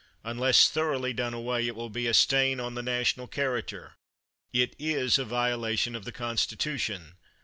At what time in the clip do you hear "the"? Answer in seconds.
2.73-2.81, 6.05-6.11